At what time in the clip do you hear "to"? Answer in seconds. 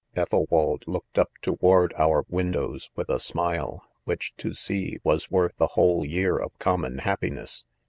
4.35-4.51